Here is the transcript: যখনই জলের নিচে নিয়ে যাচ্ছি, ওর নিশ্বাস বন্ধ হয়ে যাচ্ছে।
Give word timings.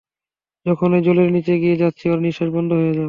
যখনই 0.65 1.01
জলের 1.01 1.29
নিচে 1.31 1.53
নিয়ে 1.55 1.77
যাচ্ছি, 1.77 2.05
ওর 2.09 2.19
নিশ্বাস 2.19 2.49
বন্ধ 2.49 2.69
হয়ে 2.73 2.87
যাচ্ছে। 2.87 2.99